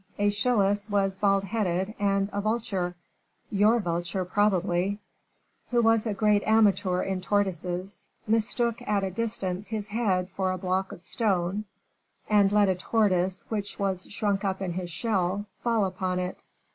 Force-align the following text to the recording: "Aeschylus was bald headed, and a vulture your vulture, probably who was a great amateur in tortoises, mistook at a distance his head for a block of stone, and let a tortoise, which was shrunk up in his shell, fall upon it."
"Aeschylus 0.17 0.89
was 0.89 1.15
bald 1.15 1.43
headed, 1.43 1.93
and 1.99 2.27
a 2.33 2.41
vulture 2.41 2.95
your 3.51 3.79
vulture, 3.79 4.25
probably 4.25 4.99
who 5.69 5.79
was 5.79 6.07
a 6.07 6.13
great 6.15 6.41
amateur 6.43 7.03
in 7.03 7.21
tortoises, 7.21 8.07
mistook 8.25 8.81
at 8.87 9.03
a 9.03 9.11
distance 9.11 9.67
his 9.67 9.89
head 9.89 10.27
for 10.27 10.51
a 10.51 10.57
block 10.57 10.91
of 10.91 11.03
stone, 11.03 11.65
and 12.27 12.51
let 12.51 12.67
a 12.67 12.73
tortoise, 12.73 13.45
which 13.49 13.77
was 13.77 14.11
shrunk 14.11 14.43
up 14.43 14.59
in 14.59 14.73
his 14.73 14.89
shell, 14.89 15.45
fall 15.61 15.85
upon 15.85 16.17
it." 16.17 16.45